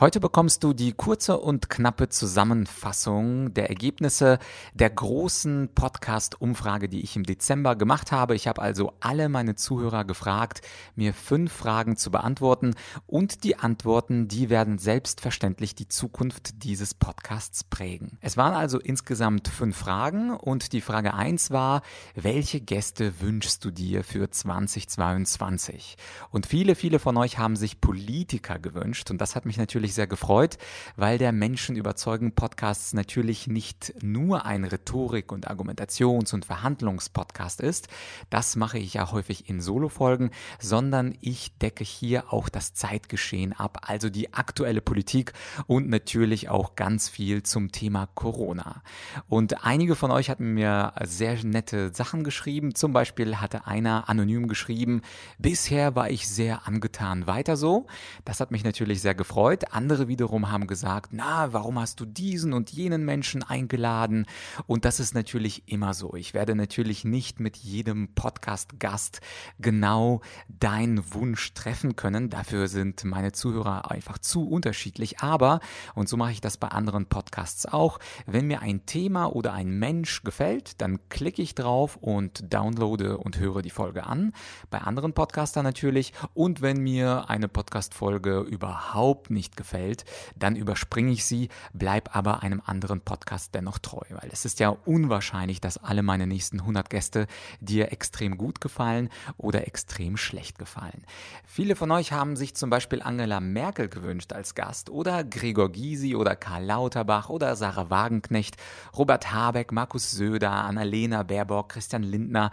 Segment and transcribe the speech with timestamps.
[0.00, 4.38] Heute bekommst du die kurze und knappe Zusammenfassung der Ergebnisse
[4.72, 8.34] der großen Podcast-Umfrage, die ich im Dezember gemacht habe.
[8.34, 10.62] Ich habe also alle meine Zuhörer gefragt,
[10.96, 12.76] mir fünf Fragen zu beantworten
[13.06, 18.16] und die Antworten, die werden selbstverständlich die Zukunft dieses Podcasts prägen.
[18.22, 21.82] Es waren also insgesamt fünf Fragen und die Frage eins war,
[22.14, 25.98] welche Gäste wünschst du dir für 2022?
[26.30, 29.94] Und viele, viele von euch haben sich Politiker gewünscht und das hat mich natürlich natürlich
[29.94, 30.58] sehr gefreut,
[30.96, 37.88] weil der Menschen überzeugen Podcast natürlich nicht nur ein Rhetorik- und Argumentations- und Verhandlungspodcast ist.
[38.30, 43.88] Das mache ich ja häufig in Solofolgen, sondern ich decke hier auch das Zeitgeschehen ab,
[43.88, 45.32] also die aktuelle Politik
[45.66, 48.82] und natürlich auch ganz viel zum Thema Corona.
[49.28, 52.74] Und einige von euch hatten mir sehr nette Sachen geschrieben.
[52.74, 55.02] Zum Beispiel hatte einer anonym geschrieben,
[55.38, 57.86] bisher war ich sehr angetan, weiter so.
[58.24, 59.72] Das hat mich natürlich sehr gefreut.
[59.80, 64.26] Andere wiederum haben gesagt, na, warum hast du diesen und jenen Menschen eingeladen?
[64.66, 66.12] Und das ist natürlich immer so.
[66.16, 69.22] Ich werde natürlich nicht mit jedem Podcast-Gast
[69.58, 70.20] genau
[70.50, 72.28] deinen Wunsch treffen können.
[72.28, 75.20] Dafür sind meine Zuhörer einfach zu unterschiedlich.
[75.20, 75.60] Aber,
[75.94, 79.70] und so mache ich das bei anderen Podcasts auch, wenn mir ein Thema oder ein
[79.70, 84.34] Mensch gefällt, dann klicke ich drauf und downloade und höre die Folge an.
[84.68, 86.12] Bei anderen Podcastern natürlich.
[86.34, 90.04] Und wenn mir eine Podcast-Folge überhaupt nicht gefällt, gefällt,
[90.36, 94.70] dann überspringe ich sie, bleib aber einem anderen Podcast dennoch treu, weil es ist ja
[94.84, 97.26] unwahrscheinlich, dass alle meine nächsten 100 Gäste
[97.60, 101.04] dir extrem gut gefallen oder extrem schlecht gefallen.
[101.46, 106.16] Viele von euch haben sich zum Beispiel Angela Merkel gewünscht als Gast oder Gregor Gysi
[106.16, 108.56] oder Karl Lauterbach oder Sarah Wagenknecht,
[108.96, 112.50] Robert Habeck, Markus Söder, Annalena Baerbock, Christian Lindner.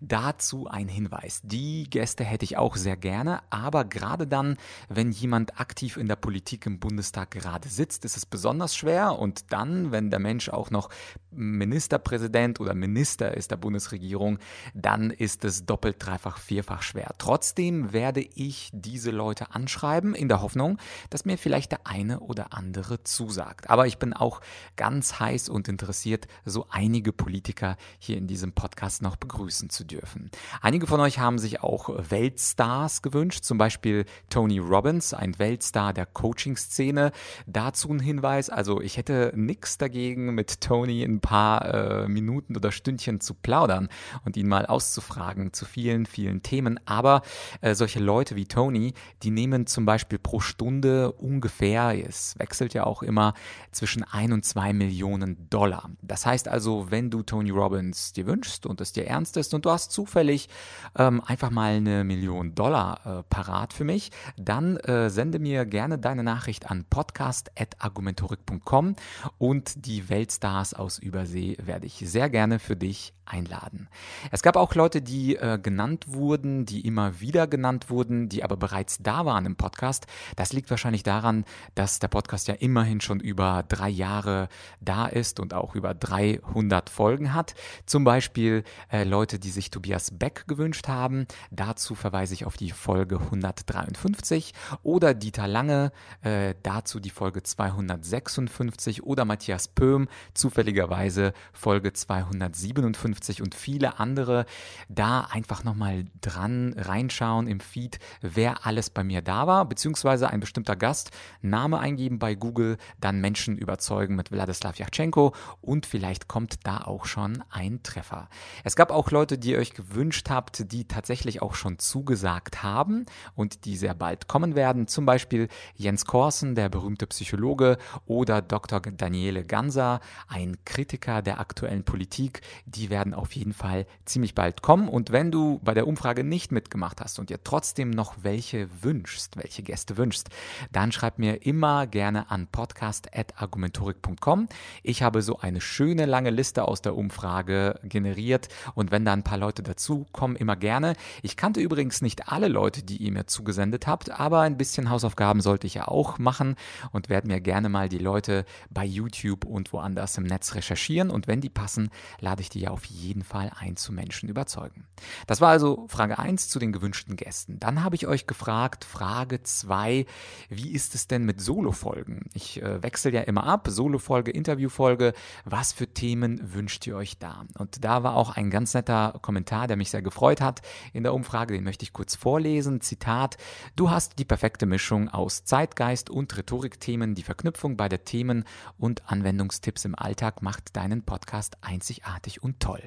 [0.00, 1.40] Dazu ein Hinweis.
[1.44, 4.58] Die Gäste hätte ich auch sehr gerne, aber gerade dann,
[4.88, 9.18] wenn jemand aktiv in der Politik Politik im Bundestag gerade sitzt, ist es besonders schwer.
[9.18, 10.90] Und dann, wenn der Mensch auch noch
[11.30, 14.38] Ministerpräsident oder Minister ist der Bundesregierung,
[14.74, 17.10] dann ist es doppelt, dreifach, vierfach schwer.
[17.18, 20.78] Trotzdem werde ich diese Leute anschreiben in der Hoffnung,
[21.10, 23.70] dass mir vielleicht der eine oder andere zusagt.
[23.70, 24.40] Aber ich bin auch
[24.76, 30.30] ganz heiß und interessiert, so einige Politiker hier in diesem Podcast noch begrüßen zu dürfen.
[30.60, 36.06] Einige von euch haben sich auch Weltstars gewünscht, zum Beispiel Tony Robbins, ein Weltstar der
[36.06, 37.12] Coaching Coaching-Szene.
[37.46, 42.72] Dazu ein Hinweis, also ich hätte nichts dagegen, mit Tony ein paar äh, Minuten oder
[42.72, 43.88] Stündchen zu plaudern
[44.24, 46.80] und ihn mal auszufragen zu vielen, vielen Themen.
[46.86, 47.22] Aber
[47.60, 52.84] äh, solche Leute wie Tony, die nehmen zum Beispiel pro Stunde ungefähr, es wechselt ja
[52.84, 53.34] auch immer,
[53.72, 55.90] zwischen ein und zwei Millionen Dollar.
[56.02, 59.64] Das heißt also, wenn du Tony Robbins dir wünschst und es dir ernst ist und
[59.64, 60.48] du hast zufällig
[60.96, 65.98] ähm, einfach mal eine Million Dollar äh, parat für mich, dann äh, sende mir gerne
[65.98, 68.96] deine Nachricht an podcast.argumentorik.com
[69.38, 73.88] und die Weltstars aus Übersee werde ich sehr gerne für dich einladen.
[74.30, 78.56] Es gab auch Leute, die äh, genannt wurden, die immer wieder genannt wurden, die aber
[78.56, 80.06] bereits da waren im Podcast.
[80.36, 81.44] Das liegt wahrscheinlich daran,
[81.74, 84.48] dass der Podcast ja immerhin schon über drei Jahre
[84.80, 87.54] da ist und auch über 300 Folgen hat.
[87.86, 91.26] Zum Beispiel äh, Leute, die sich Tobias Beck gewünscht haben.
[91.50, 95.92] Dazu verweise ich auf die Folge 153 oder Dieter Lange,
[96.22, 104.44] äh, dazu die Folge 256 oder Matthias Pöhm, zufälligerweise Folge 257 50 und viele andere
[104.88, 110.40] da einfach nochmal dran reinschauen im Feed, wer alles bei mir da war, beziehungsweise ein
[110.40, 111.10] bestimmter Gast,
[111.42, 117.06] Name eingeben bei Google, dann Menschen überzeugen mit Wladislav Yachchenko und vielleicht kommt da auch
[117.06, 118.28] schon ein Treffer.
[118.64, 123.06] Es gab auch Leute, die ihr euch gewünscht habt, die tatsächlich auch schon zugesagt haben
[123.34, 128.80] und die sehr bald kommen werden, zum Beispiel Jens Korsen, der berühmte Psychologe, oder Dr.
[128.80, 134.60] Daniele Ganser, ein Kritiker der aktuellen Politik, die werden werden auf jeden Fall ziemlich bald
[134.60, 134.88] kommen.
[134.88, 139.36] Und wenn du bei der Umfrage nicht mitgemacht hast und dir trotzdem noch welche wünschst,
[139.36, 140.30] welche Gäste wünschst,
[140.72, 144.48] dann schreib mir immer gerne an podcast.argumentorik.com.
[144.82, 149.22] Ich habe so eine schöne lange Liste aus der Umfrage generiert und wenn da ein
[149.22, 150.94] paar Leute dazu kommen, immer gerne.
[151.22, 155.40] Ich kannte übrigens nicht alle Leute, die ihr mir zugesendet habt, aber ein bisschen Hausaufgaben
[155.40, 156.54] sollte ich ja auch auch machen
[156.92, 161.26] und werde mir gerne mal die Leute bei YouTube und woanders im Netz recherchieren und
[161.26, 161.90] wenn die passen,
[162.20, 164.86] lade ich die ja auf jeden Fall ein zu Menschen überzeugen.
[165.26, 167.58] Das war also Frage 1 zu den gewünschten Gästen.
[167.58, 170.06] Dann habe ich euch gefragt, Frage 2,
[170.48, 172.26] wie ist es denn mit Solo-Folgen?
[172.32, 175.14] Ich äh, wechsle ja immer ab, Solo-Folge, Interview-Folge.
[175.44, 177.44] Was für Themen wünscht ihr euch da?
[177.58, 180.62] Und da war auch ein ganz netter Kommentar, der mich sehr gefreut hat
[180.92, 182.80] in der Umfrage, den möchte ich kurz vorlesen.
[182.80, 183.36] Zitat,
[183.74, 187.14] du hast die perfekte Mischung aus Zeitgeist und Rhetorikthemen.
[187.14, 188.44] Die Verknüpfung beider Themen
[188.76, 192.82] und Anwendungstipps im Alltag macht deinen Podcast einzigartig und toll.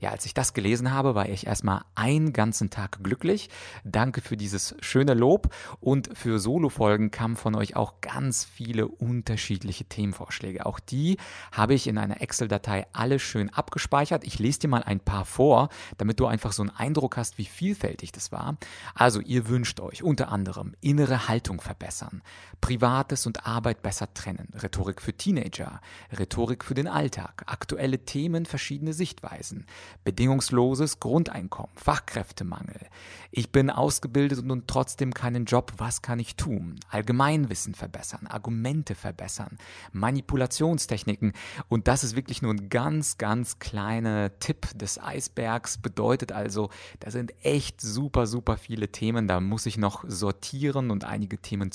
[0.00, 3.50] Ja, als ich das gelesen habe, war ich erstmal einen ganzen Tag glücklich.
[3.84, 9.84] Danke für dieses schöne Lob und für Solo-Folgen kamen von euch auch ganz viele unterschiedliche
[9.84, 10.66] Themenvorschläge.
[10.66, 11.18] Auch die
[11.52, 14.24] habe ich in einer Excel-Datei alle schön abgespeichert.
[14.24, 15.68] Ich lese dir mal ein paar vor,
[15.98, 18.56] damit du einfach so einen Eindruck hast, wie vielfältig das war.
[18.94, 22.22] Also ihr wünscht euch unter anderem innere Haltung verbessern,
[22.60, 25.80] Privates und Arbeit besser trennen, Rhetorik für Teenager,
[26.18, 29.66] Rhetorik für den Alltag, aktuelle Themen, verschiedene Sichtweisen,
[30.04, 32.80] bedingungsloses Grundeinkommen, Fachkräftemangel.
[33.32, 35.72] Ich bin ausgebildet und trotzdem keinen Job.
[35.76, 36.80] Was kann ich tun?
[36.88, 39.56] Allgemeinwissen verbessern, Argumente verbessern,
[39.92, 41.32] Manipulationstechniken.
[41.68, 45.78] Und das ist wirklich nur ein ganz, ganz kleiner Tipp des Eisbergs.
[45.78, 49.28] Bedeutet also, da sind echt super, super viele Themen.
[49.28, 51.70] Da muss ich noch sortieren und einige Themen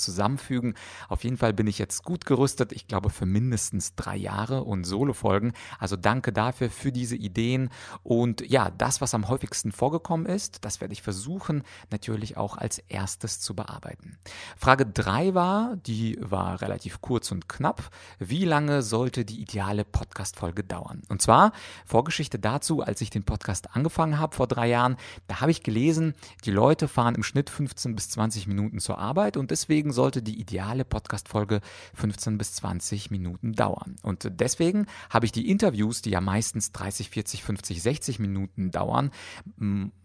[0.56, 0.74] zusammenfügen.
[1.08, 2.72] Auf jeden Fall bin ich jetzt gut gerüstet.
[2.72, 5.52] Ich glaube für mindestens drei Jahre und Solo-Folgen.
[5.78, 7.70] Also danke dafür für diese Ideen.
[8.02, 12.78] Und ja, das, was am häufigsten vorgekommen ist, das werde ich versuchen, natürlich auch als
[12.78, 14.18] erstes zu bearbeiten.
[14.56, 17.90] Frage 3 war, die war relativ kurz und knapp.
[18.18, 21.02] Wie lange sollte die ideale Podcast-Folge dauern?
[21.08, 21.52] Und zwar
[21.84, 26.14] Vorgeschichte dazu, als ich den Podcast angefangen habe vor drei Jahren, da habe ich gelesen,
[26.44, 30.40] die Leute fahren im Schnitt 15 bis 20 Minuten zur Arbeit und deswegen sollte die
[30.46, 31.60] ideale Podcast-Folge
[31.94, 33.96] 15 bis 20 Minuten dauern.
[34.02, 39.10] Und deswegen habe ich die Interviews, die ja meistens 30, 40, 50, 60 Minuten dauern,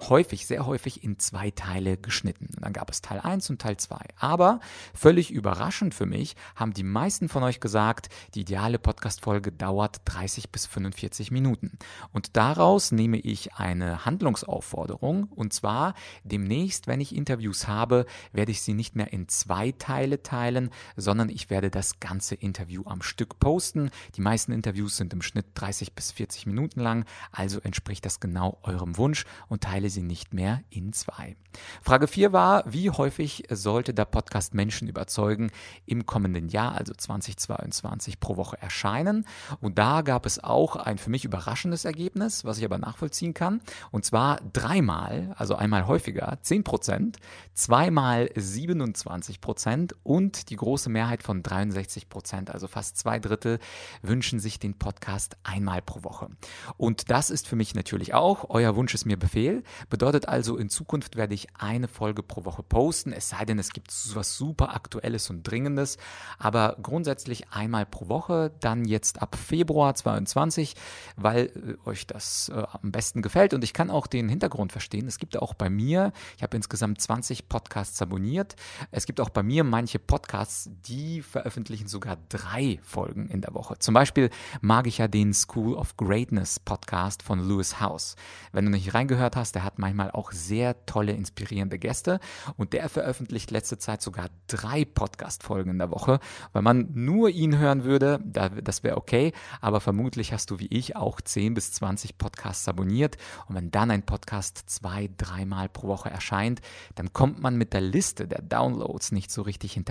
[0.02, 2.48] häufig, sehr häufig in zwei Teile geschnitten.
[2.56, 3.98] Und dann gab es Teil 1 und Teil 2.
[4.18, 4.60] Aber
[4.94, 10.52] völlig überraschend für mich haben die meisten von euch gesagt, die ideale Podcast-Folge dauert 30
[10.52, 11.78] bis 45 Minuten.
[12.12, 18.62] Und daraus nehme ich eine Handlungsaufforderung und zwar demnächst, wenn ich Interviews habe, werde ich
[18.62, 23.40] sie nicht mehr in zwei Teile teilen, sondern ich werde das ganze Interview am Stück
[23.40, 23.92] posten.
[24.16, 28.58] Die meisten Interviews sind im Schnitt 30 bis 40 Minuten lang, also entspricht das genau
[28.64, 31.36] eurem Wunsch und teile sie nicht mehr in zwei.
[31.82, 35.52] Frage 4 war, wie häufig sollte der Podcast Menschen überzeugen
[35.86, 39.26] im kommenden Jahr, also 2022 pro Woche erscheinen?
[39.60, 43.62] Und da gab es auch ein für mich überraschendes Ergebnis, was ich aber nachvollziehen kann.
[43.92, 47.18] Und zwar dreimal, also einmal häufiger, 10 Prozent,
[47.54, 53.60] zweimal 27 Prozent und die große Mehrheit von 63 Prozent, also fast zwei Drittel,
[54.02, 56.28] wünschen sich den Podcast einmal pro Woche.
[56.76, 60.68] Und das ist für mich natürlich auch, euer Wunsch ist mir Befehl, bedeutet also, in
[60.70, 64.76] Zukunft werde ich eine Folge pro Woche posten, es sei denn, es gibt was super
[64.76, 65.98] Aktuelles und Dringendes,
[66.38, 70.76] aber grundsätzlich einmal pro Woche, dann jetzt ab Februar 22,
[71.16, 75.08] weil äh, euch das äh, am besten gefällt und ich kann auch den Hintergrund verstehen.
[75.08, 78.58] Es gibt auch bei mir, ich habe insgesamt 20 Podcasts abonniert,
[78.92, 83.78] es gibt auch bei mir manche Podcasts, die veröffentlichen sogar drei Folgen in der Woche.
[83.80, 84.30] Zum Beispiel
[84.62, 88.16] mag ich ja den School of Greatness Podcast von Lewis House.
[88.52, 92.20] Wenn du nicht reingehört hast, der hat manchmal auch sehr tolle, inspirierende Gäste
[92.58, 96.20] und der veröffentlicht letzte Zeit sogar drei Podcast-Folgen in der Woche.
[96.54, 100.96] Wenn man nur ihn hören würde, das wäre okay, aber vermutlich hast du wie ich
[100.96, 103.18] auch 10 bis 20 Podcasts abonniert
[103.48, 106.62] und wenn dann ein Podcast zwei, dreimal pro Woche erscheint,
[106.96, 109.91] dann kommt man mit der Liste der Downloads nicht so richtig hinterher.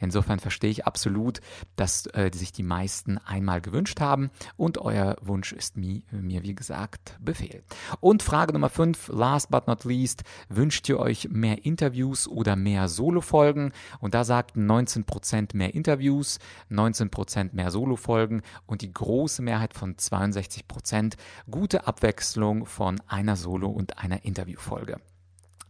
[0.00, 1.40] Insofern verstehe ich absolut,
[1.76, 6.54] dass äh, sich die meisten einmal gewünscht haben und euer Wunsch ist mir, mir wie
[6.54, 7.62] gesagt, Befehl.
[8.00, 12.88] Und Frage Nummer 5, last but not least, wünscht ihr euch mehr Interviews oder mehr
[12.88, 13.72] Solo-Folgen?
[14.00, 16.38] Und da sagten 19% mehr Interviews,
[16.70, 21.14] 19% mehr Solo-Folgen und die große Mehrheit von 62%
[21.50, 25.00] gute Abwechslung von einer Solo- und einer Interviewfolge.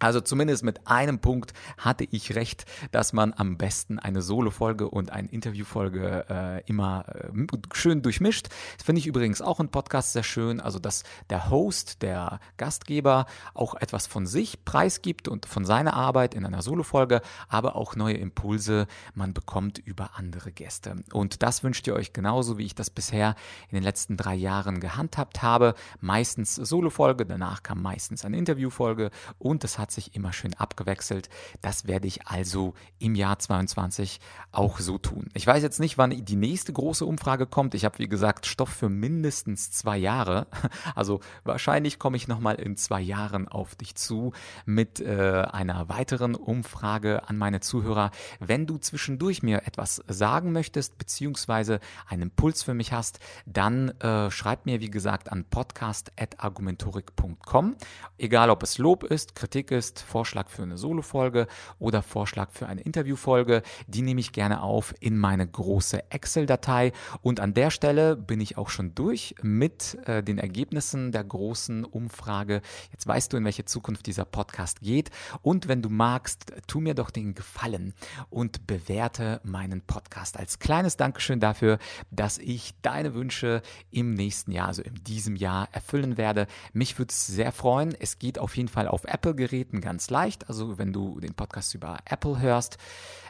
[0.05, 5.11] Also zumindest mit einem Punkt hatte ich recht, dass man am besten eine Solo-Folge und
[5.11, 8.51] eine Interview-Folge äh, immer äh, schön durchmischt.
[8.77, 13.25] Das finde ich übrigens auch im Podcast sehr schön, also dass der Host, der Gastgeber
[13.55, 18.19] auch etwas von sich preisgibt und von seiner Arbeit in einer Solo-Folge, aber auch neue
[18.19, 20.97] Impulse man bekommt über andere Gäste.
[21.15, 23.37] Und das wünscht ihr euch genauso, wie ich das bisher
[23.71, 25.75] in den letzten drei Jahren gehandhabt habe.
[26.01, 31.29] Meistens Solo-Folge, danach kam meistens eine Interview-Folge und das hat sich immer schön abgewechselt.
[31.61, 34.21] Das werde ich also im Jahr 22
[34.53, 35.29] auch so tun.
[35.35, 37.75] Ich weiß jetzt nicht, wann die nächste große Umfrage kommt.
[37.75, 40.47] Ich habe, wie gesagt, Stoff für mindestens zwei Jahre.
[40.95, 44.33] Also wahrscheinlich komme ich nochmal in zwei Jahren auf dich zu
[44.65, 48.11] mit äh, einer weiteren Umfrage an meine Zuhörer.
[48.39, 54.31] Wenn du zwischendurch mir etwas sagen möchtest, beziehungsweise einen Impuls für mich hast, dann äh,
[54.31, 57.77] schreib mir, wie gesagt, an podcast.argumentorik.com.
[58.19, 61.47] Egal, ob es Lob ist, Kritik ist, Vorschlag für eine Solo-Folge
[61.79, 66.93] oder Vorschlag für eine Interviewfolge, die nehme ich gerne auf in meine große Excel-Datei.
[67.23, 71.85] Und an der Stelle bin ich auch schon durch mit äh, den Ergebnissen der großen
[71.85, 72.63] Umfrage.
[72.93, 75.11] Jetzt weißt du, in welche Zukunft dieser Podcast geht.
[75.43, 77.95] Und wenn du magst, tu mir doch den Gefallen
[78.31, 81.79] und bewerte meinen Podcast als kleines Dankeschön dafür,
[82.11, 86.47] dass ich deine Wünsche im nächsten Jahr, also in diesem Jahr, erfüllen werde.
[86.73, 87.95] Mich würde es sehr freuen.
[87.99, 89.05] Es geht auf jeden Fall auf
[89.65, 90.49] Apple-Geräten ganz leicht.
[90.49, 92.79] Also wenn du den Podcast über Apple hörst,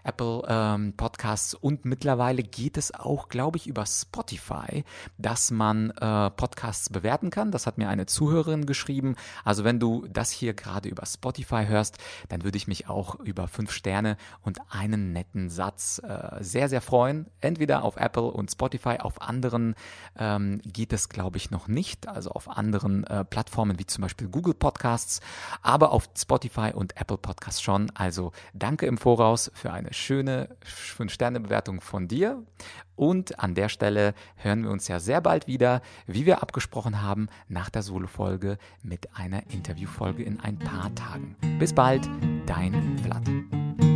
[0.05, 4.85] Apple ähm, Podcasts und mittlerweile geht es auch, glaube ich, über Spotify,
[5.17, 7.51] dass man äh, Podcasts bewerten kann.
[7.51, 9.17] Das hat mir eine Zuhörerin geschrieben.
[9.45, 11.97] Also wenn du das hier gerade über Spotify hörst,
[12.29, 16.83] dann würde ich mich auch über fünf Sterne und einen netten Satz äh, sehr, sehr
[16.83, 17.27] freuen.
[17.41, 19.75] Entweder auf Apple und Spotify, auf anderen
[20.19, 22.09] ähm, geht es, glaube ich, noch nicht.
[22.09, 25.21] Also auf anderen äh, Plattformen wie zum Beispiel Google Podcasts,
[25.63, 27.91] aber auf Spotify und Apple Podcasts schon.
[27.95, 32.43] Also danke im Voraus für eine schöne 5-Sterne-Bewertung von dir.
[32.97, 37.29] Und an der Stelle hören wir uns ja sehr bald wieder, wie wir abgesprochen haben,
[37.49, 41.37] nach der Solo-Folge mit einer Interviewfolge in ein paar Tagen.
[41.59, 42.09] Bis bald,
[42.47, 43.94] dein Vlad.